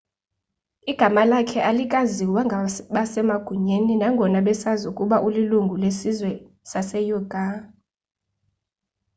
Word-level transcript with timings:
igama 0.91 1.21
lakhe 1.31 1.59
alikaziwa 1.69 2.41
ngabasemagunyeni 2.47 3.93
nangona 3.95 4.39
besazi 4.47 4.83
ukuba 4.91 5.15
ulilungu 5.27 5.75
lesizwe 5.81 6.31
saseuighur 6.69 7.51